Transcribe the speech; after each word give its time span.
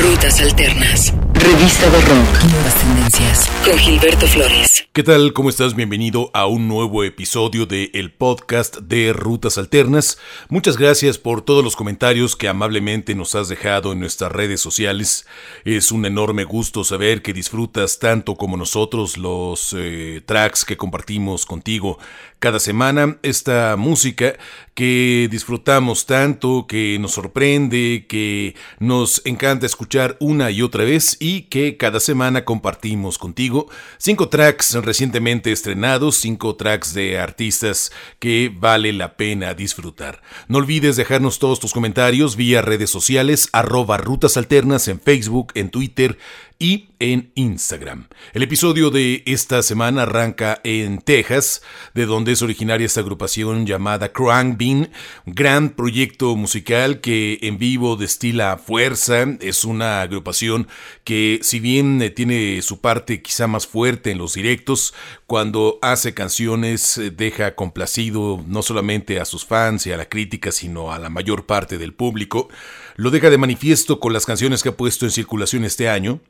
Rutas 0.00 0.40
Alternas. 0.40 1.12
Revista 1.34 1.90
de 1.90 2.00
Rock. 2.02 2.44
Nuevas 2.52 2.74
tendencias. 2.76 3.50
Con 3.64 3.76
Gilberto 3.76 4.28
Flores. 4.28 4.86
¿Qué 4.92 5.02
tal? 5.02 5.32
¿Cómo 5.32 5.48
estás? 5.48 5.74
Bienvenido 5.74 6.30
a 6.34 6.46
un 6.46 6.68
nuevo 6.68 7.02
episodio 7.02 7.66
de 7.66 7.90
el 7.94 8.12
podcast 8.12 8.78
de 8.78 9.12
Rutas 9.12 9.58
Alternas. 9.58 10.18
Muchas 10.48 10.76
gracias 10.76 11.18
por 11.18 11.42
todos 11.42 11.64
los 11.64 11.74
comentarios 11.74 12.36
que 12.36 12.48
amablemente 12.48 13.16
nos 13.16 13.34
has 13.34 13.48
dejado 13.48 13.92
en 13.92 13.98
nuestras 13.98 14.30
redes 14.30 14.60
sociales. 14.60 15.26
Es 15.64 15.90
un 15.90 16.06
enorme 16.06 16.44
gusto 16.44 16.84
saber 16.84 17.20
que 17.20 17.32
disfrutas 17.32 17.98
tanto 17.98 18.36
como 18.36 18.56
nosotros 18.56 19.16
los 19.16 19.74
eh, 19.76 20.22
tracks 20.24 20.64
que 20.64 20.76
compartimos 20.76 21.44
contigo 21.44 21.98
cada 22.38 22.60
semana. 22.60 23.18
Esta 23.22 23.76
música 23.76 24.34
que 24.74 25.26
disfrutamos 25.28 26.06
tanto, 26.06 26.66
que 26.68 26.98
nos 27.00 27.12
sorprende, 27.12 28.06
que 28.08 28.54
nos 28.78 29.22
encanta 29.24 29.66
escuchar 29.66 30.16
una 30.20 30.52
y 30.52 30.62
otra 30.62 30.84
vez 30.84 31.16
y 31.18 31.42
que 31.42 31.76
cada 31.76 31.98
semana 31.98 32.44
compartimos 32.44 33.18
contigo. 33.18 33.68
Cinco 33.98 34.28
tracks 34.28 34.74
recientemente 34.74 35.50
estrenados, 35.50 36.16
cinco 36.18 36.54
tracks 36.54 36.94
de 36.94 37.18
artistas 37.18 37.90
que 38.20 38.52
vale 38.54 38.92
la 38.92 39.16
pena 39.16 39.54
disfrutar. 39.54 40.22
No 40.46 40.58
olvides 40.58 40.96
dejarnos 40.96 41.40
todos 41.40 41.58
tus 41.58 41.72
comentarios 41.72 42.36
vía 42.36 42.62
redes 42.62 42.90
sociales, 42.90 43.48
arroba 43.52 43.96
rutas 43.96 44.36
alternas 44.36 44.86
en 44.86 45.00
Facebook, 45.00 45.52
en 45.54 45.70
Twitter, 45.70 46.18
y 46.58 46.88
en 46.98 47.30
Instagram. 47.36 48.08
El 48.32 48.42
episodio 48.42 48.90
de 48.90 49.22
esta 49.26 49.62
semana 49.62 50.02
arranca 50.02 50.60
en 50.64 50.98
Texas, 50.98 51.62
de 51.94 52.06
donde 52.06 52.32
es 52.32 52.42
originaria 52.42 52.84
esta 52.84 53.00
agrupación 53.00 53.64
llamada 53.64 54.12
Crank 54.12 54.58
Bean, 54.58 54.90
un 55.24 55.34
gran 55.34 55.70
proyecto 55.70 56.34
musical 56.34 57.00
que 57.00 57.38
en 57.42 57.58
vivo 57.58 57.96
destila 57.96 58.58
fuerza, 58.58 59.24
es 59.40 59.64
una 59.64 60.02
agrupación 60.02 60.66
que 61.04 61.38
si 61.42 61.60
bien 61.60 62.02
eh, 62.02 62.10
tiene 62.10 62.60
su 62.62 62.80
parte 62.80 63.22
quizá 63.22 63.46
más 63.46 63.66
fuerte 63.66 64.10
en 64.10 64.18
los 64.18 64.34
directos, 64.34 64.94
cuando 65.26 65.78
hace 65.80 66.12
canciones 66.12 66.98
eh, 66.98 67.12
deja 67.12 67.54
complacido 67.54 68.42
no 68.46 68.62
solamente 68.62 69.20
a 69.20 69.24
sus 69.24 69.44
fans 69.44 69.86
y 69.86 69.92
a 69.92 69.96
la 69.96 70.08
crítica, 70.08 70.50
sino 70.50 70.92
a 70.92 70.98
la 70.98 71.08
mayor 71.08 71.46
parte 71.46 71.78
del 71.78 71.94
público, 71.94 72.48
lo 72.96 73.12
deja 73.12 73.30
de 73.30 73.38
manifiesto 73.38 74.00
con 74.00 74.12
las 74.12 74.26
canciones 74.26 74.64
que 74.64 74.70
ha 74.70 74.76
puesto 74.76 75.04
en 75.04 75.12
circulación 75.12 75.64
este 75.64 75.88
año, 75.88 76.20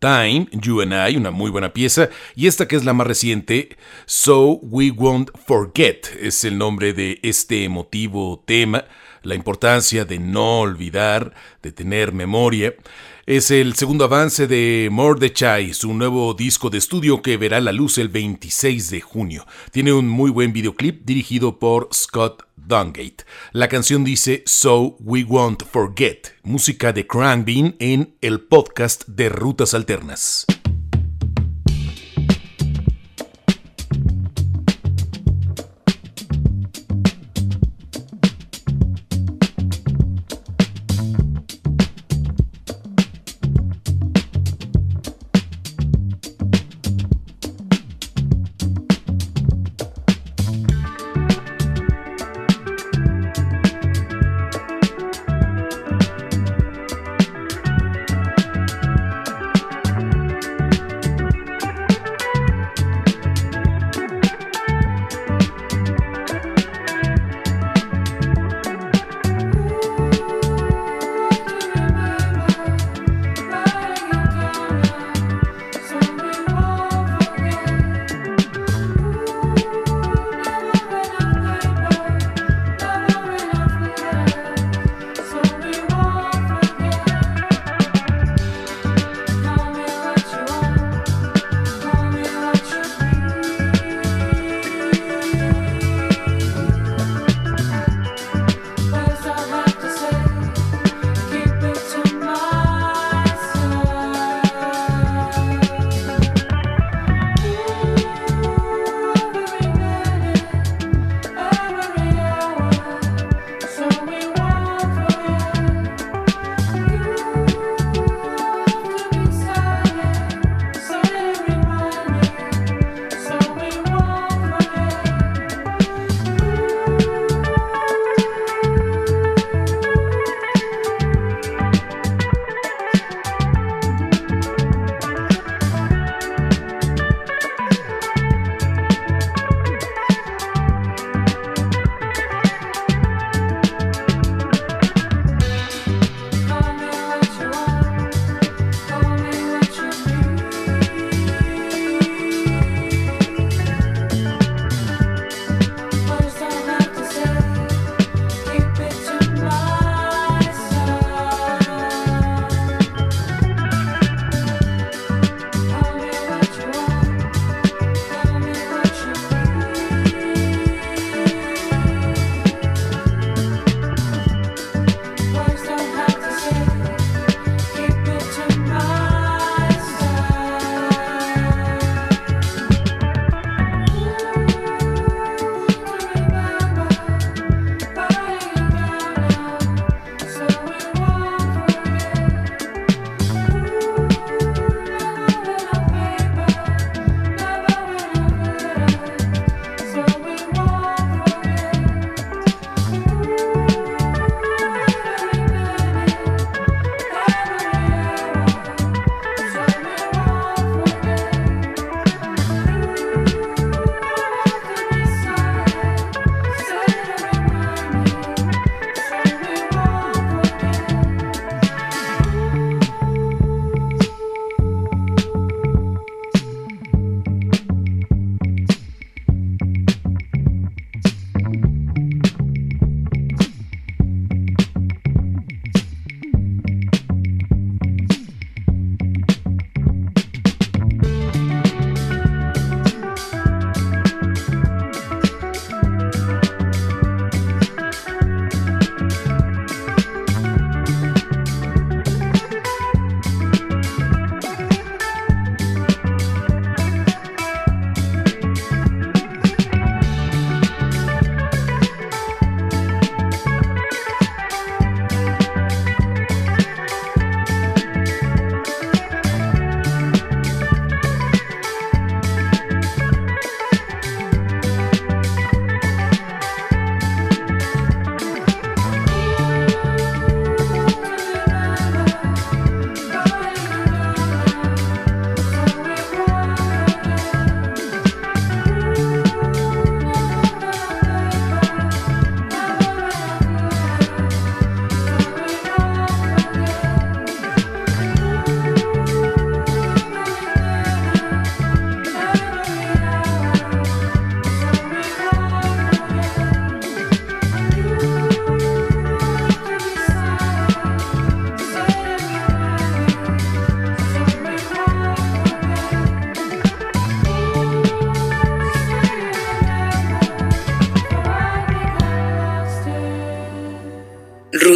Time, 0.00 0.48
You 0.50 0.80
and 0.80 0.92
I, 0.92 1.16
una 1.16 1.30
muy 1.30 1.50
buena 1.50 1.72
pieza, 1.72 2.08
y 2.34 2.46
esta 2.46 2.66
que 2.66 2.74
es 2.74 2.84
la 2.84 2.94
más 2.94 3.06
reciente, 3.06 3.76
So 4.06 4.58
We 4.62 4.90
Won't 4.90 5.30
Forget, 5.46 6.06
es 6.20 6.42
el 6.44 6.56
nombre 6.56 6.94
de 6.94 7.20
este 7.22 7.64
emotivo 7.64 8.42
tema, 8.46 8.86
la 9.22 9.34
importancia 9.34 10.06
de 10.06 10.18
no 10.18 10.60
olvidar, 10.60 11.34
de 11.62 11.72
tener 11.72 12.12
memoria. 12.12 12.74
Es 13.26 13.50
el 13.50 13.74
segundo 13.74 14.06
avance 14.06 14.46
de 14.46 14.88
Mordechai, 14.90 15.74
su 15.74 15.92
nuevo 15.92 16.32
disco 16.32 16.70
de 16.70 16.78
estudio 16.78 17.20
que 17.20 17.36
verá 17.36 17.60
la 17.60 17.72
luz 17.72 17.98
el 17.98 18.08
26 18.08 18.90
de 18.90 19.00
junio. 19.02 19.46
Tiene 19.70 19.92
un 19.92 20.08
muy 20.08 20.30
buen 20.30 20.52
videoclip 20.52 21.04
dirigido 21.04 21.58
por 21.58 21.90
Scott 21.92 22.49
Dungate. 22.70 23.24
La 23.52 23.68
canción 23.68 24.04
dice 24.04 24.42
So 24.46 24.96
We 25.00 25.24
Won't 25.24 25.64
Forget, 25.64 26.28
música 26.44 26.92
de 26.92 27.06
Crankbean 27.06 27.76
en 27.80 28.16
el 28.20 28.40
podcast 28.40 29.06
de 29.06 29.28
Rutas 29.28 29.74
Alternas. 29.74 30.46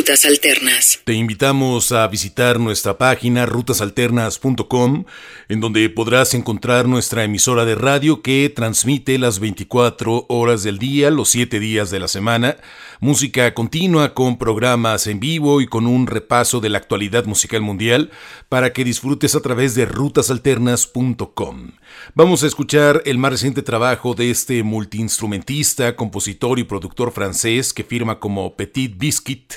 Rutas 0.05 0.27
Alternas. 0.27 0.64
Te 1.05 1.13
invitamos 1.13 1.93
a 1.93 2.09
visitar 2.09 2.59
nuestra 2.59 2.99
página 2.99 3.47
rutasalternas.com, 3.47 5.05
en 5.49 5.61
donde 5.61 5.89
podrás 5.91 6.35
encontrar 6.35 6.89
nuestra 6.89 7.25
emisora 7.25 7.65
de 7.65 7.75
radio 7.75 8.23
que 8.23 8.49
transmite 8.49 9.19
las 9.19 9.39
24 9.39 10.27
horas 10.29 10.63
del 10.63 10.79
día, 10.79 11.11
los 11.11 11.29
7 11.29 11.61
días 11.61 11.91
de 11.91 12.01
la 12.01 12.09
semana, 12.09 12.57
música 13.01 13.55
continua 13.55 14.15
con 14.15 14.39
programas 14.39 15.07
en 15.07 15.21
vivo 15.21 15.61
y 15.61 15.67
con 15.67 15.87
un 15.87 16.07
repaso 16.07 16.61
de 16.61 16.71
la 16.71 16.79
actualidad 16.79 17.27
musical 17.27 17.61
mundial 17.61 18.11
para 18.49 18.73
que 18.73 18.85
disfrutes 18.85 19.35
a 19.35 19.43
través 19.43 19.75
de 19.75 19.87
rutasalternas.com. 19.87 21.73
Vamos 22.15 22.43
a 22.43 22.47
escuchar 22.47 23.03
el 23.05 23.19
más 23.19 23.33
reciente 23.33 23.63
trabajo 23.63 24.15
de 24.15 24.31
este 24.31 24.63
multiinstrumentista, 24.63 25.95
compositor 25.95 26.59
y 26.59 26.65
productor 26.65 27.13
francés 27.13 27.73
que 27.73 27.85
firma 27.85 28.19
como 28.19 28.57
Petit 28.57 28.97
Biscuit 28.97 29.55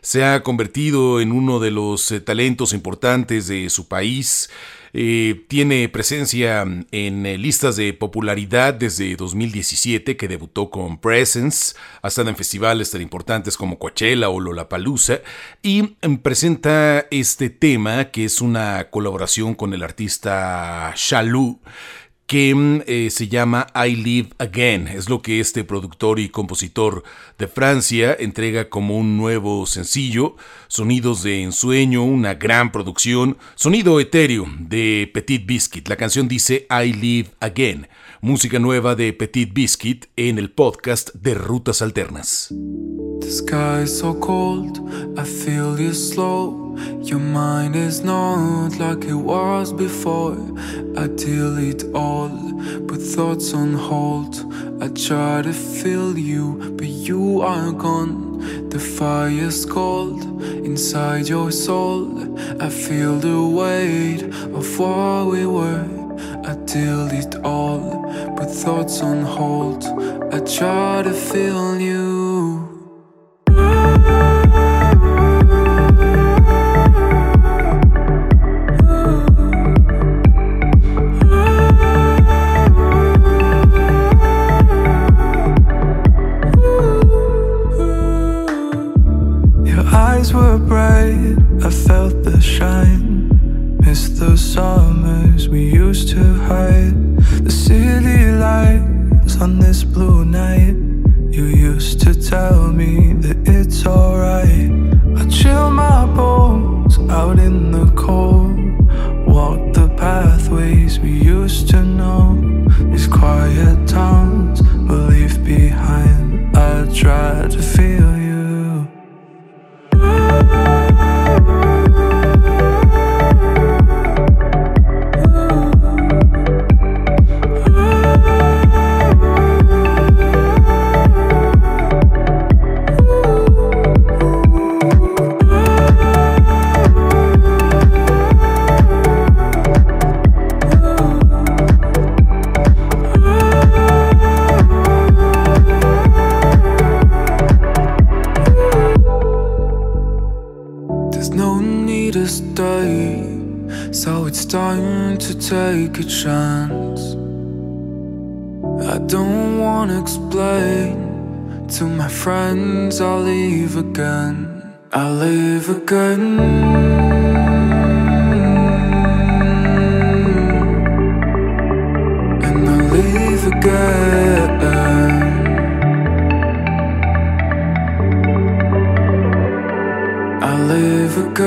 se 0.00 0.24
ha 0.24 0.42
convertido 0.42 1.20
en 1.20 1.32
uno 1.32 1.60
de 1.60 1.70
los 1.70 2.10
eh, 2.12 2.20
talentos 2.20 2.72
importantes 2.72 3.48
de 3.48 3.70
su 3.70 3.88
país. 3.88 4.50
Eh, 4.94 5.44
tiene 5.48 5.88
presencia 5.88 6.62
en 6.62 7.26
eh, 7.26 7.36
listas 7.36 7.76
de 7.76 7.92
popularidad 7.92 8.74
desde 8.74 9.16
2017, 9.16 10.16
que 10.16 10.28
debutó 10.28 10.70
con 10.70 10.98
Presence, 10.98 11.74
ha 12.02 12.08
estado 12.08 12.30
en 12.30 12.36
festivales 12.36 12.90
tan 12.90 13.02
importantes 13.02 13.56
como 13.56 13.78
Coachella 13.78 14.30
o 14.30 14.40
Lollapalooza, 14.40 15.20
y 15.62 15.96
em, 16.00 16.16
presenta 16.18 17.06
este 17.10 17.50
tema 17.50 18.06
que 18.06 18.24
es 18.24 18.40
una 18.40 18.88
colaboración 18.90 19.54
con 19.54 19.74
el 19.74 19.82
artista 19.82 20.92
Shalou 20.96 21.60
que 22.28 22.54
mm, 22.54 22.82
eh, 22.86 23.08
se 23.10 23.26
llama 23.26 23.66
I 23.74 23.96
Live 23.96 24.28
Again. 24.38 24.86
Es 24.86 25.08
lo 25.08 25.22
que 25.22 25.40
este 25.40 25.64
productor 25.64 26.20
y 26.20 26.28
compositor 26.28 27.02
de 27.38 27.48
Francia 27.48 28.14
entrega 28.16 28.68
como 28.68 28.98
un 28.98 29.16
nuevo 29.16 29.66
sencillo, 29.66 30.36
sonidos 30.68 31.22
de 31.22 31.42
ensueño, 31.42 32.04
una 32.04 32.34
gran 32.34 32.70
producción, 32.70 33.38
sonido 33.56 33.98
etéreo 33.98 34.46
de 34.60 35.10
Petit 35.12 35.44
Biscuit. 35.46 35.88
La 35.88 35.96
canción 35.96 36.28
dice 36.28 36.66
I 36.70 36.92
Live 36.92 37.30
Again, 37.40 37.88
música 38.20 38.58
nueva 38.58 38.96
de 38.96 39.12
Petit 39.12 39.52
Biscuit 39.52 40.06
en 40.16 40.38
el 40.38 40.50
podcast 40.50 41.14
de 41.14 41.34
Rutas 41.34 41.82
Alternas. 41.82 42.52
The 43.20 43.30
sky 43.30 43.82
is 43.84 43.98
so 43.98 44.18
cold, 44.18 44.80
I 45.16 45.24
feel 45.24 45.78
you 45.78 45.92
slow. 45.92 46.76
Your 47.02 47.20
mind 47.20 47.76
is 47.76 48.02
not 48.02 48.78
like 48.78 49.06
it 49.06 49.14
was 49.14 49.72
before. 49.72 50.36
I 50.96 51.08
delete 51.08 51.84
all, 51.94 52.30
put 52.86 53.00
thoughts 53.00 53.52
on 53.54 53.74
hold. 53.74 54.36
I 54.80 54.88
try 54.88 55.42
to 55.42 55.52
feel 55.52 56.16
you, 56.16 56.74
but 56.76 56.86
you 56.86 57.42
are 57.42 57.72
gone. 57.72 58.68
The 58.70 58.78
fire's 58.78 59.64
cold 59.64 60.42
inside 60.42 61.28
your 61.28 61.52
soul. 61.52 62.38
I 62.60 62.68
feel 62.68 63.18
the 63.18 63.42
weight 63.42 64.22
of 64.54 64.78
what 64.78 65.26
we 65.26 65.46
were. 65.46 65.97
I 66.44 66.56
delete 66.64 67.36
all, 67.44 68.02
put 68.36 68.50
thoughts 68.50 69.00
on 69.02 69.22
hold. 69.22 69.84
I 70.34 70.40
try 70.40 71.02
to 71.02 71.12
feel 71.12 71.80
you. 71.80 72.07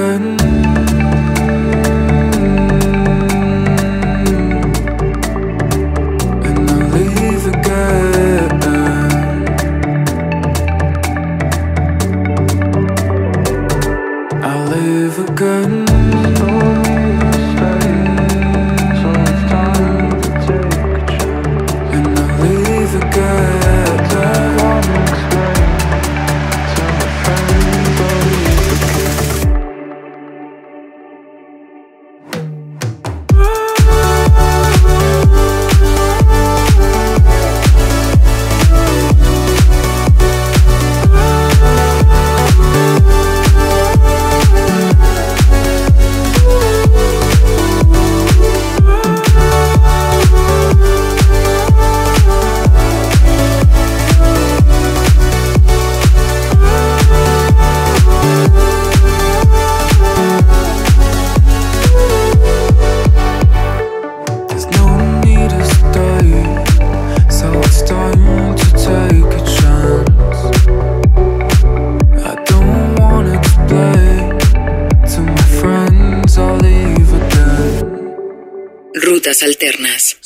Live 0.01 0.61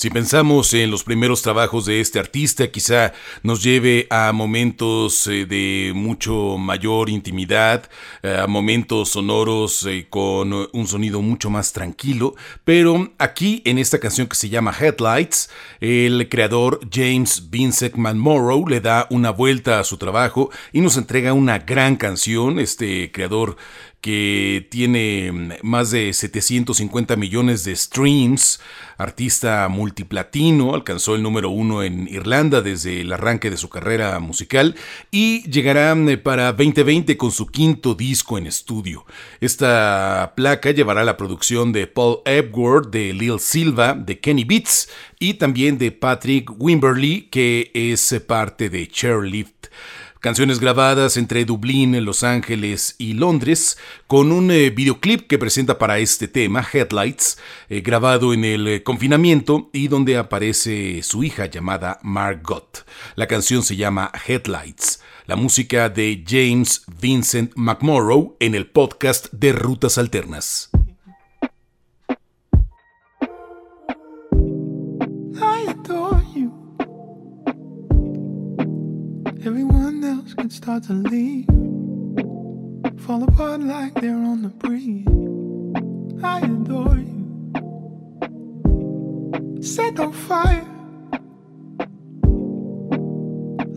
Si 0.05 0.11
pensamos 0.11 0.71
en 0.75 0.91
los 0.91 1.03
primeros 1.03 1.41
trabajos 1.41 1.87
de 1.87 1.99
este 1.99 2.19
artista, 2.19 2.69
quizá 2.69 3.11
nos 3.41 3.63
lleve 3.63 4.05
a 4.11 4.31
momentos 4.33 5.25
eh, 5.25 5.47
de 5.47 5.93
mucho 5.95 6.59
mayor 6.59 7.09
intimidad, 7.09 7.89
eh, 8.21 8.37
a 8.39 8.45
momentos 8.45 9.09
sonoros 9.09 9.83
eh, 9.87 10.05
con 10.07 10.53
un 10.53 10.87
sonido 10.87 11.23
mucho 11.23 11.49
más 11.49 11.73
tranquilo, 11.73 12.35
pero 12.63 13.13
aquí 13.17 13.63
en 13.65 13.79
esta 13.79 13.97
canción 13.97 14.27
que 14.27 14.35
se 14.35 14.49
llama 14.49 14.75
Headlights, 14.79 15.49
el 15.79 16.29
creador 16.29 16.81
James 16.93 17.49
Vincent 17.49 17.95
McMorrow 17.95 18.67
le 18.67 18.81
da 18.81 19.07
una 19.09 19.31
vuelta 19.31 19.79
a 19.79 19.83
su 19.83 19.97
trabajo 19.97 20.51
y 20.71 20.81
nos 20.81 20.97
entrega 20.97 21.33
una 21.33 21.57
gran 21.57 21.95
canción, 21.95 22.59
este 22.59 23.11
creador 23.11 23.57
que 24.05 24.67
tiene 24.69 25.31
mm, 25.31 25.51
más 25.63 25.89
de 25.89 26.13
750 26.13 27.15
millones 27.15 27.63
de 27.63 27.75
streams, 27.75 28.59
artista 28.99 29.67
multiplatino, 29.67 30.75
alcanzó 30.75 31.15
el 31.15 31.23
número 31.23 31.49
uno 31.49 31.81
en 31.81 32.07
Irlanda 32.07 32.61
desde 32.61 33.01
el 33.01 33.11
arranque 33.11 33.49
de 33.49 33.57
su 33.57 33.67
carrera 33.67 34.19
musical 34.19 34.75
y 35.09 35.49
llegará 35.49 35.95
mm, 35.95 36.17
para 36.21 36.53
2020 36.53 37.17
con 37.17 37.31
su 37.31 37.47
quinto 37.47 37.95
disco 37.95 38.37
en 38.37 38.45
estudio. 38.45 39.07
Esta 39.41 40.33
placa 40.35 40.69
llevará 40.69 41.03
la 41.03 41.17
producción 41.17 41.71
de 41.71 41.87
Paul 41.87 42.19
Epworth, 42.25 42.91
de 42.91 43.11
Lil 43.11 43.39
Silva, 43.39 43.95
de 43.95 44.19
Kenny 44.19 44.43
Beats 44.43 44.87
y 45.17 45.33
también 45.33 45.79
de 45.79 45.91
Patrick 45.91 46.51
Wimberly, 46.59 47.23
que 47.31 47.71
es 47.73 48.13
parte 48.27 48.69
de 48.69 48.87
Chairlift 48.87 49.65
canciones 50.25 50.59
grabadas 50.59 51.17
entre 51.17 51.45
Dublín, 51.45 52.03
Los 52.03 52.23
Ángeles 52.23 52.95
y 52.97 53.13
Londres, 53.13 53.77
con 54.07 54.31
un 54.31 54.49
eh, 54.49 54.71
videoclip 54.71 55.27
que 55.27 55.37
presenta 55.37 55.77
para 55.77 55.99
este 55.99 56.27
tema, 56.27 56.65
Headlights, 56.73 57.37
eh, 57.69 57.81
grabado 57.81 58.33
en 58.33 58.43
el 58.43 58.67
eh, 58.67 58.81
confinamiento 58.81 59.69
y 59.71 59.87
donde 59.87 60.17
aparece 60.17 61.03
su 61.03 61.23
hija 61.23 61.45
llamada 61.45 61.99
Margot. 62.01 62.87
La 63.15 63.27
canción 63.27 63.61
se 63.61 63.75
llama 63.75 64.11
Headlights, 64.27 64.99
la 65.27 65.35
música 65.35 65.89
de 65.89 66.23
James 66.27 66.85
Vincent 66.99 67.51
McMorrow 67.53 68.35
en 68.39 68.55
el 68.55 68.65
podcast 68.65 69.31
de 69.31 69.53
Rutas 69.53 69.99
Alternas. 69.99 70.71
Start 80.55 80.83
to 80.83 80.93
leave, 80.93 81.45
fall 83.01 83.23
apart 83.23 83.59
like 83.59 83.93
they're 83.95 84.15
on 84.15 84.41
the 84.41 84.47
breeze. 84.47 85.05
I 86.23 86.39
adore 86.39 86.95
you. 86.95 87.23
Set 89.61 89.99
on 89.99 90.13
fire, 90.13 90.65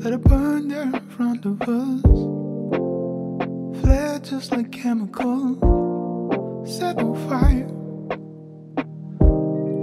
let 0.03 0.13
it 0.13 0.23
burn 0.23 0.69
there 0.69 0.83
in 0.83 1.01
front 1.11 1.45
of 1.45 1.61
us. 1.63 2.03
Flare 3.81 4.21
just 4.21 4.53
like 4.53 4.71
chemicals, 4.71 5.59
set 6.79 6.99
on 6.99 7.17
fire. 7.29 7.67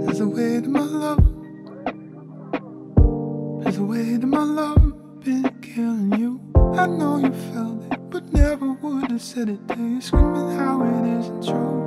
There's 0.00 0.20
a 0.20 0.28
way 0.28 0.62
to 0.62 0.68
my 0.68 0.80
love. 0.80 1.22
There's 3.62 3.76
a 3.76 3.84
way 3.84 4.16
to 4.18 4.26
my 4.26 4.44
love 4.44 5.20
been 5.22 5.44
killing 5.60 6.18
you. 6.18 6.55
I 6.78 6.86
know 6.86 7.16
you 7.16 7.32
felt 7.32 7.90
it, 7.90 8.10
but 8.10 8.32
never 8.34 8.72
would 8.72 9.10
have 9.10 9.22
said 9.22 9.48
it 9.48 9.66
to 9.68 9.76
you. 9.78 10.00
Screaming 10.00 10.50
how 10.58 10.82
it 10.82 11.18
isn't 11.20 11.42
true. 11.46 11.82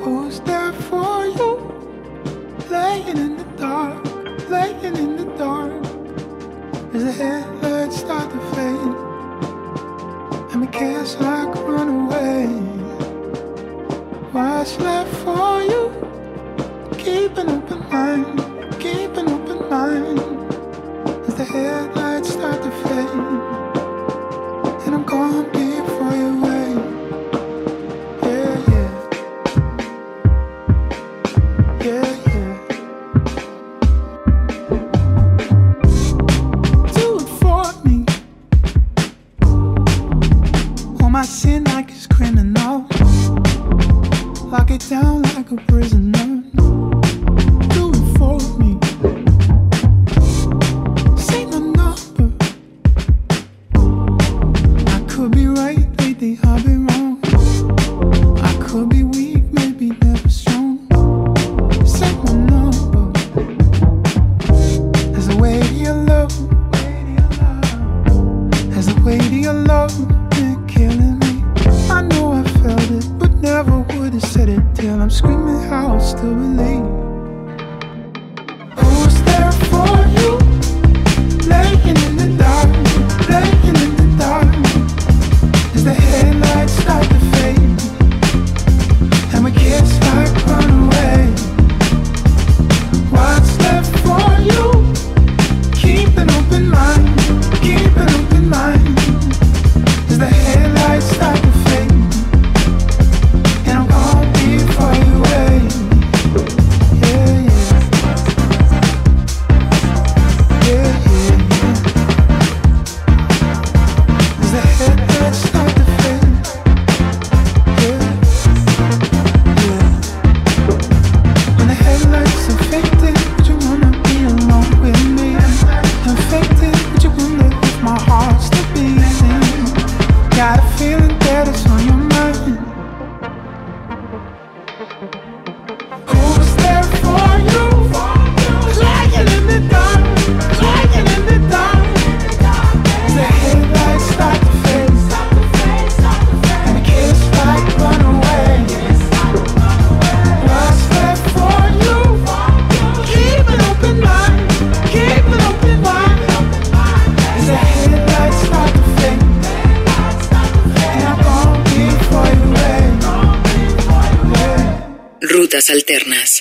Oh, 0.00 0.04
Who's 0.04 0.40
there 0.40 0.72
for 0.72 1.24
you? 1.24 1.50
Laying 2.68 3.16
in 3.16 3.36
the 3.36 3.44
dark, 3.56 4.04
laying 4.50 4.96
in 4.96 5.16
the 5.16 5.24
dark. 5.38 5.72
As 6.94 7.04
the 7.04 7.12
headlights 7.12 7.98
start 7.98 8.28
to 8.32 8.40
fade, 8.54 8.96
and 10.52 10.62
the 10.64 10.70
kids 10.72 11.16
like 11.20 11.54
run 11.64 11.88
away. 11.88 12.46
What's 14.32 14.78
left 14.80 15.14
for 15.24 15.62
you? 15.62 15.92
Keep 16.98 17.38
an 17.38 17.50
open 17.50 17.80
mind, 17.88 18.40
keep 18.80 19.16
an 19.16 19.28
open 19.28 19.70
mind. 19.70 20.25
Headlights 21.48 22.32
start 22.32 22.62
to 22.62 22.70
fade. 22.70 23.08
And 24.86 24.94
I'm 24.94 25.04
gone. 25.04 25.55
will 58.76 58.84
be 58.84 59.15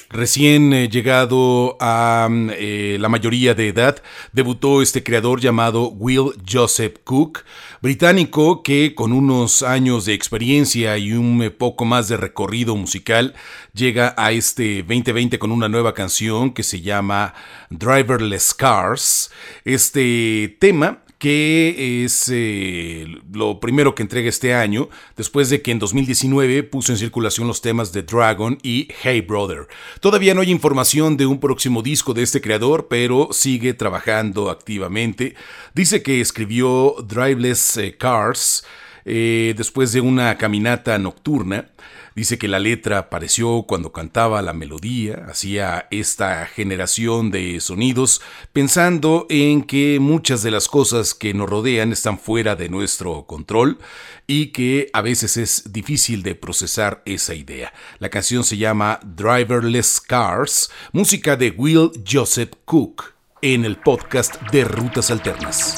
Recién 0.09 0.73
eh, 0.73 0.89
llegado 0.89 1.77
a 1.79 2.27
mm, 2.29 2.49
eh, 2.53 2.97
la 2.99 3.09
mayoría 3.09 3.53
de 3.53 3.69
edad, 3.69 4.01
debutó 4.33 4.81
este 4.81 5.03
creador 5.03 5.39
llamado 5.39 5.89
Will 5.89 6.31
Joseph 6.49 6.97
Cook, 7.03 7.43
británico 7.81 8.63
que 8.63 8.95
con 8.95 9.13
unos 9.13 9.63
años 9.63 10.05
de 10.05 10.13
experiencia 10.13 10.97
y 10.97 11.13
un 11.13 11.41
eh, 11.43 11.51
poco 11.51 11.85
más 11.85 12.07
de 12.07 12.17
recorrido 12.17 12.75
musical 12.75 13.33
llega 13.73 14.13
a 14.17 14.31
este 14.31 14.83
2020 14.83 15.39
con 15.39 15.51
una 15.51 15.69
nueva 15.69 15.93
canción 15.93 16.53
que 16.53 16.63
se 16.63 16.81
llama 16.81 17.33
Driverless 17.69 18.53
Cars. 18.53 19.31
Este 19.63 20.57
tema 20.59 21.04
que 21.17 22.03
es 22.03 22.29
eh, 22.31 23.07
lo 23.31 23.59
primero 23.59 23.95
que 23.95 24.03
entrega 24.03 24.29
este 24.29 24.53
año, 24.53 24.89
después 25.15 25.49
de 25.49 25.61
que 25.61 25.71
en 25.71 25.79
2019 25.79 26.63
puso 26.63 26.91
en 26.91 26.97
circulación 26.97 27.47
los 27.47 27.61
temas 27.61 27.91
de 27.93 28.03
Dragon 28.03 28.57
y 28.63 28.89
Hey 29.01 29.21
Brother. 29.21 29.67
Todavía 30.01 30.33
no 30.33 30.41
hay 30.41 30.51
información 30.51 31.17
de 31.17 31.25
un 31.25 31.39
próximo 31.39 31.81
disco 31.81 32.13
de 32.13 32.23
este 32.23 32.41
creador, 32.41 32.87
pero 32.89 33.29
sigue 33.31 33.73
trabajando 33.73 34.49
activamente. 34.49 35.35
Dice 35.73 36.03
que 36.03 36.21
escribió 36.21 36.95
Driveless 37.07 37.77
eh, 37.77 37.95
Cars 37.97 38.65
eh, 39.05 39.53
después 39.55 39.93
de 39.93 40.01
una 40.01 40.37
caminata 40.37 40.97
nocturna. 40.97 41.69
Dice 42.15 42.37
que 42.37 42.47
la 42.47 42.59
letra 42.59 42.97
apareció 42.97 43.63
cuando 43.63 43.91
cantaba 43.91 44.41
la 44.41 44.53
melodía, 44.53 45.25
hacía 45.29 45.89
esta 45.91 46.45
generación 46.45 47.29
de 47.29 47.59
sonidos, 47.59 48.21
pensando 48.53 49.27
en 49.29 49.63
que 49.63 49.99
muchas 49.99 50.41
de 50.41 50.49
las 50.49 50.69
cosas 50.69 51.13
que 51.13 51.33
nos 51.33 51.49
rodean 51.49 51.91
están 51.91 52.17
fuera 52.17 52.55
de 52.55 52.69
nuestro 52.69 53.25
control 53.25 53.79
y 54.27 54.53
que 54.53 54.89
a 54.93 55.01
veces 55.01 55.35
es 55.35 55.73
difícil 55.73 56.23
de 56.23 56.35
procesar 56.35 57.01
esa 57.03 57.35
idea. 57.35 57.73
La 57.99 58.07
canción 58.07 58.45
se 58.45 58.55
llama 58.55 59.01
Driverless 59.03 59.99
Cars, 59.99 60.71
música 60.93 61.35
de 61.35 61.51
Will 61.51 61.91
Joseph 62.09 62.53
Cook, 62.63 63.13
en 63.41 63.65
el 63.65 63.75
podcast 63.75 64.41
de 64.53 64.63
Rutas 64.63 65.11
Alternas. 65.11 65.75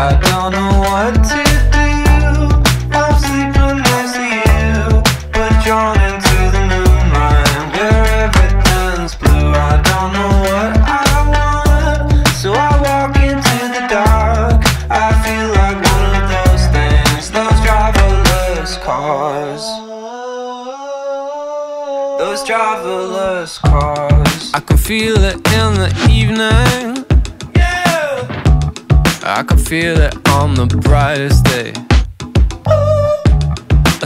I 0.00 0.14
don't 0.30 0.52
know 0.52 0.78
what 0.86 1.14
to 1.30 1.42
do. 1.74 1.88
I'm 2.94 3.18
sleeping 3.18 3.82
next 3.82 4.14
to 4.14 4.22
you 4.22 5.02
But 5.34 5.50
drawn 5.64 5.98
into 6.06 6.38
the 6.54 6.62
moonlight 6.70 7.58
Where 7.74 8.06
everything's 8.22 9.16
blue. 9.16 9.50
I 9.50 9.74
don't 9.90 10.12
know 10.14 10.34
what 10.46 10.72
I 10.86 11.18
wanna 11.34 12.24
So 12.42 12.52
I 12.52 12.70
walk 12.86 13.16
into 13.16 13.58
the 13.74 13.82
dark. 13.90 14.62
I 14.88 15.10
feel 15.24 15.48
like 15.58 15.78
one 15.82 16.12
of 16.14 16.26
those 16.30 16.64
things 16.70 17.32
Those 17.34 17.58
driverless 17.66 18.80
cars. 18.80 19.64
Those 22.20 22.44
driverless 22.48 23.60
cars. 23.62 24.52
I 24.54 24.60
can 24.60 24.76
feel 24.76 25.16
it 25.24 25.34
in 25.34 25.74
the 25.74 25.90
evening. 26.08 26.87
I 29.30 29.42
can 29.42 29.58
feel 29.58 30.00
it 30.00 30.16
on 30.30 30.54
the 30.54 30.64
brightest 30.64 31.44
day. 31.44 31.74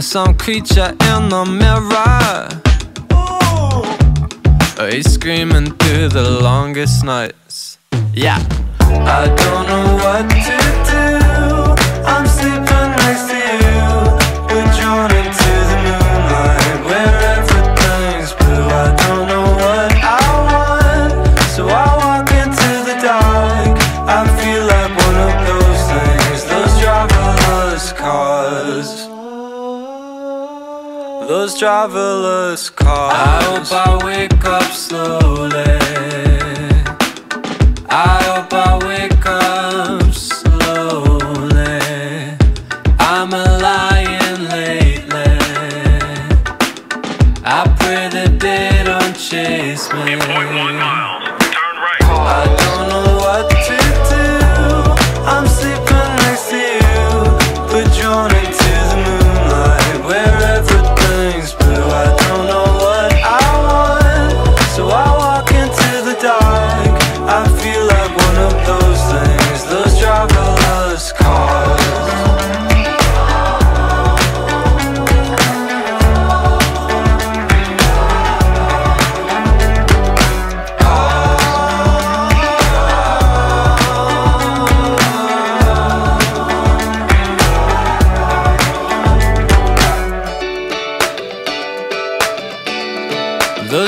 Some 0.01 0.37
creature 0.37 0.89
in 0.89 1.29
the 1.29 1.45
mirror. 1.45 2.49
He's 4.91 5.09
screaming 5.09 5.71
through 5.77 6.09
the 6.09 6.29
longest 6.41 7.05
nights. 7.05 7.77
Yeah. 8.13 8.45
I 8.81 9.33
don't 9.33 9.67
know 9.67 9.95
what 9.95 10.29
to 10.29 10.62
Driverless 31.63 32.75
cars. 32.75 33.13
I 33.15 33.43
hope 33.45 33.71
I 33.71 34.05
wake 34.05 34.43
up 34.43 34.69
slowly. 34.73 35.63
I 37.87 38.21
hope 38.27 38.51
I 38.51 38.92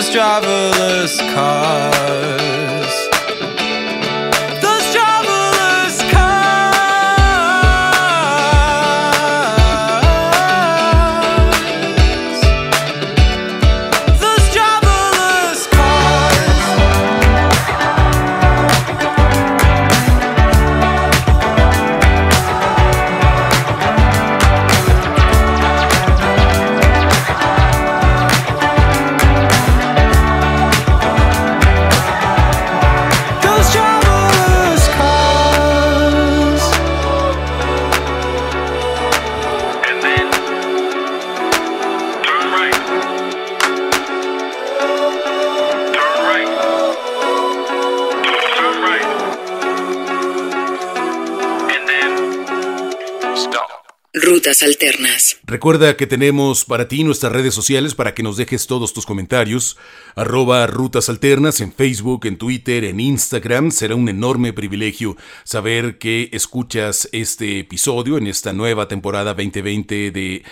driverless 0.09 1.19
cars. 1.33 2.74
Rutas 54.25 54.63
Alternas. 54.63 55.37
Recuerda 55.47 55.95
que 55.95 56.07
tenemos 56.07 56.65
para 56.65 56.87
ti 56.87 57.03
nuestras 57.03 57.31
redes 57.31 57.53
sociales 57.53 57.93
para 57.93 58.15
que 58.15 58.23
nos 58.23 58.35
dejes 58.35 58.65
todos 58.65 58.93
tus 58.93 59.05
comentarios. 59.05 59.77
Arroba 60.15 60.65
Rutas 60.65 61.07
Alternas 61.07 61.61
en 61.61 61.71
Facebook, 61.71 62.25
en 62.25 62.39
Twitter, 62.39 62.83
en 62.83 62.99
Instagram. 62.99 63.69
Será 63.69 63.93
un 63.93 64.09
enorme 64.09 64.53
privilegio 64.53 65.17
saber 65.43 65.99
que 65.99 66.29
escuchas 66.33 67.07
este 67.11 67.59
episodio 67.59 68.17
en 68.17 68.25
esta 68.25 68.53
nueva 68.53 68.87
temporada 68.87 69.35
2020 69.35 70.09
de 70.09 70.43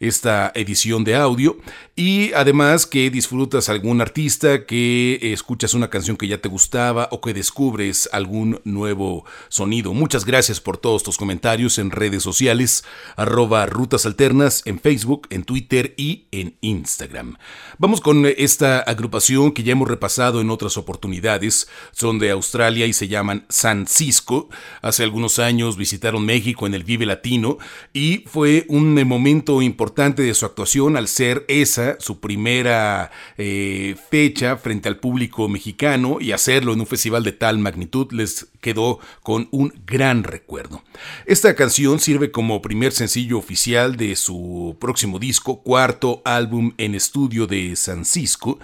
esta 0.00 0.52
edición 0.54 1.04
de 1.04 1.14
audio. 1.14 1.56
Y 1.96 2.32
además 2.34 2.84
que 2.84 3.08
disfrutas 3.08 3.70
algún 3.70 4.02
artista, 4.02 4.66
que 4.66 5.18
escuchas 5.32 5.72
una 5.72 5.88
canción 5.88 6.18
que 6.18 6.28
ya 6.28 6.38
te 6.38 6.48
gustaba 6.50 7.08
o 7.10 7.22
que 7.22 7.32
descubres 7.32 8.08
algún 8.12 8.60
nuevo 8.64 9.24
sonido. 9.48 9.94
Muchas 9.94 10.26
gracias 10.26 10.60
por 10.60 10.76
todos 10.76 11.04
tus 11.04 11.16
comentarios 11.16 11.78
en 11.78 11.90
redes 11.90 12.22
sociales. 12.22 12.84
Arroba 13.16 13.64
Rutas 13.64 14.04
Alternas 14.04 14.41
En 14.42 14.80
Facebook, 14.80 15.28
en 15.30 15.44
Twitter 15.44 15.94
y 15.96 16.26
en 16.32 16.56
Instagram. 16.62 17.36
Vamos 17.78 18.00
con 18.00 18.26
esta 18.26 18.80
agrupación 18.80 19.52
que 19.52 19.62
ya 19.62 19.72
hemos 19.72 19.88
repasado 19.88 20.40
en 20.40 20.50
otras 20.50 20.76
oportunidades. 20.76 21.68
Son 21.92 22.18
de 22.18 22.32
Australia 22.32 22.86
y 22.86 22.92
se 22.92 23.06
llaman 23.06 23.46
San 23.48 23.86
Cisco. 23.86 24.48
Hace 24.80 25.04
algunos 25.04 25.38
años 25.38 25.76
visitaron 25.76 26.26
México 26.26 26.66
en 26.66 26.74
el 26.74 26.82
Vive 26.82 27.06
Latino 27.06 27.58
y 27.92 28.24
fue 28.26 28.66
un 28.68 28.94
momento 29.06 29.62
importante 29.62 30.22
de 30.22 30.34
su 30.34 30.44
actuación 30.44 30.96
al 30.96 31.06
ser 31.06 31.44
esa 31.46 31.96
su 32.00 32.18
primera 32.18 33.12
eh, 33.38 33.94
fecha 34.10 34.56
frente 34.56 34.88
al 34.88 34.98
público 34.98 35.48
mexicano 35.48 36.18
y 36.20 36.32
hacerlo 36.32 36.72
en 36.72 36.80
un 36.80 36.86
festival 36.86 37.22
de 37.22 37.32
tal 37.32 37.58
magnitud 37.58 38.10
les 38.10 38.48
quedó 38.60 38.98
con 39.22 39.48
un 39.50 39.72
gran 39.86 40.24
recuerdo. 40.24 40.82
Esta 41.26 41.54
canción 41.54 42.00
sirve 42.00 42.30
como 42.30 42.62
primer 42.62 42.92
sencillo 42.92 43.38
oficial 43.38 43.96
de 43.96 44.16
su 44.32 44.76
próximo 44.80 45.18
disco, 45.18 45.62
cuarto 45.62 46.22
álbum 46.24 46.72
en 46.78 46.94
estudio 46.94 47.46
de 47.46 47.76
San 47.76 48.06
Cisco, 48.06 48.58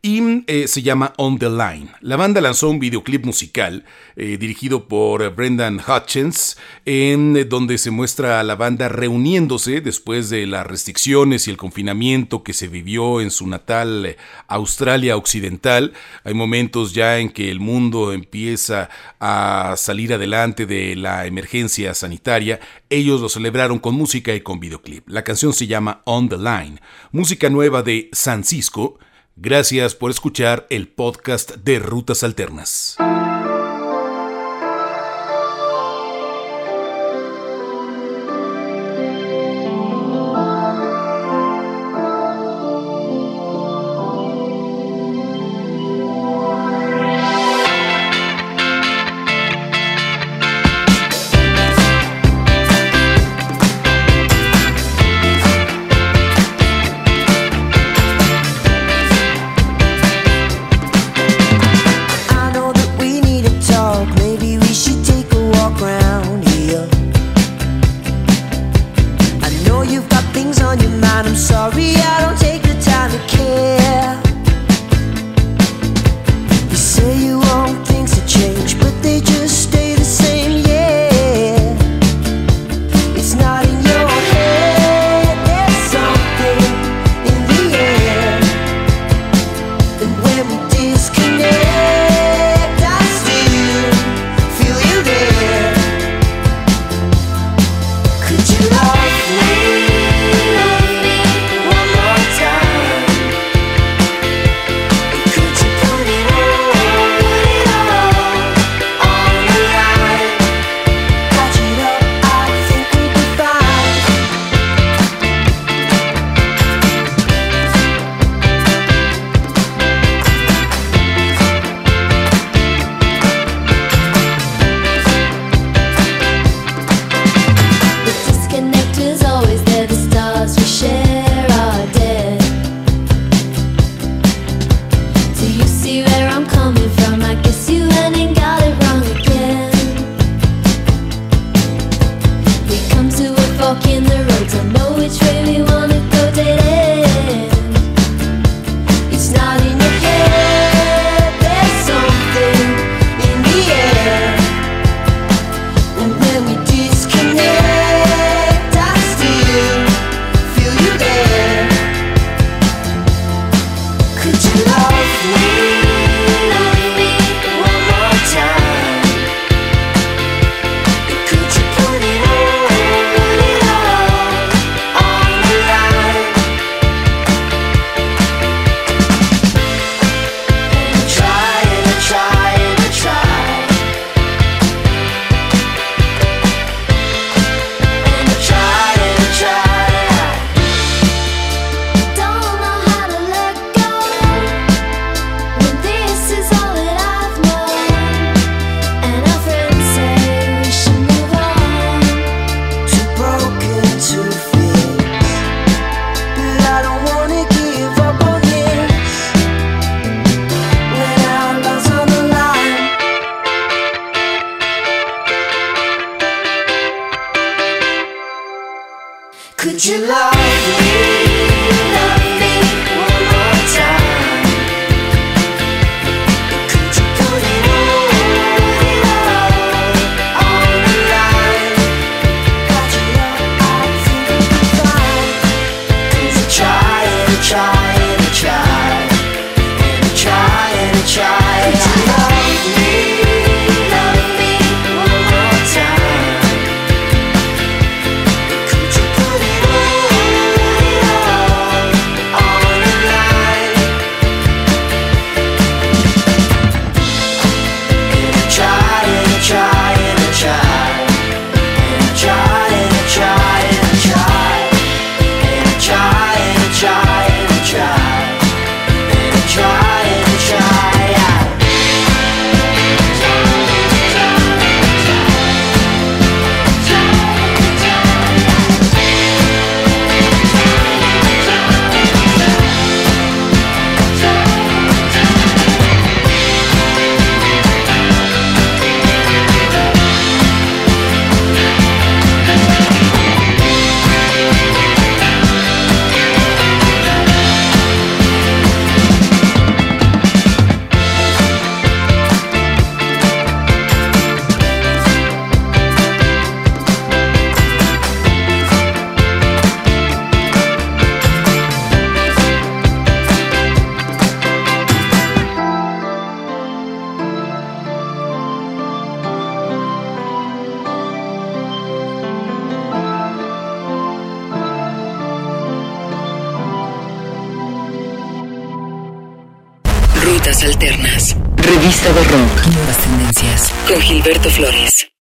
y 0.00 0.44
eh, 0.46 0.68
se 0.68 0.82
llama 0.82 1.12
On 1.16 1.38
the 1.38 1.50
Line. 1.50 1.88
La 2.00 2.16
banda 2.16 2.40
lanzó 2.40 2.68
un 2.68 2.78
videoclip 2.78 3.24
musical 3.24 3.84
eh, 4.14 4.36
dirigido 4.38 4.86
por 4.86 5.34
Brendan 5.34 5.80
Hutchins, 5.80 6.56
en 6.84 7.36
eh, 7.36 7.44
donde 7.44 7.78
se 7.78 7.90
muestra 7.90 8.38
a 8.38 8.44
la 8.44 8.54
banda 8.54 8.88
reuniéndose 8.88 9.80
después 9.80 10.30
de 10.30 10.46
las 10.46 10.64
restricciones 10.64 11.48
y 11.48 11.50
el 11.50 11.56
confinamiento 11.56 12.44
que 12.44 12.52
se 12.52 12.68
vivió 12.68 13.20
en 13.20 13.32
su 13.32 13.48
natal 13.48 14.16
Australia 14.46 15.16
Occidental. 15.16 15.92
Hay 16.22 16.34
momentos 16.34 16.94
ya 16.94 17.18
en 17.18 17.30
que 17.30 17.50
el 17.50 17.58
mundo 17.58 18.12
empieza 18.12 18.90
a 19.18 19.74
salir 19.76 20.14
adelante 20.14 20.64
de 20.66 20.94
la 20.94 21.26
emergencia 21.26 21.92
sanitaria. 21.92 22.60
Ellos 22.88 23.20
lo 23.20 23.28
celebraron 23.28 23.80
con 23.80 23.96
música 23.96 24.32
y 24.32 24.42
con 24.42 24.60
videoclip. 24.60 25.08
La 25.08 25.24
canción 25.24 25.52
se 25.52 25.66
llama 25.66 26.02
On 26.04 26.28
the 26.28 26.36
Line, 26.36 26.80
música 27.10 27.50
nueva 27.50 27.82
de 27.82 28.08
San 28.12 28.44
Cisco 28.44 29.00
Gracias 29.40 29.94
por 29.94 30.10
escuchar 30.10 30.66
el 30.68 30.88
podcast 30.88 31.58
de 31.58 31.78
Rutas 31.78 32.24
Alternas. 32.24 32.96